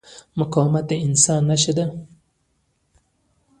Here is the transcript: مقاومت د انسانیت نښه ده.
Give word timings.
مقاومت 0.39 0.85
د 0.87 0.91
انسانیت 1.07 1.47
نښه 1.49 1.73
ده. 1.77 1.85